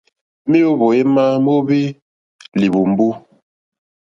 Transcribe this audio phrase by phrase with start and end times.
[0.49, 1.79] Méǒhwò émá méóhwí
[2.59, 3.07] líhwùmbú.